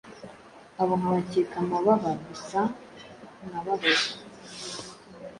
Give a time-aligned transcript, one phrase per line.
[0.81, 2.11] abo nkabakeka amababa.
[2.27, 2.61] Gusa
[3.47, 4.17] nkababazwa